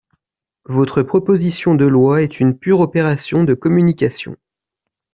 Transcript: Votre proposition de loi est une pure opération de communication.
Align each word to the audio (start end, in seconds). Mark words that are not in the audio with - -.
Votre 0.65 1.03
proposition 1.03 1.75
de 1.75 1.85
loi 1.85 2.23
est 2.23 2.39
une 2.39 2.57
pure 2.57 2.79
opération 2.79 3.43
de 3.43 3.53
communication. 3.53 4.35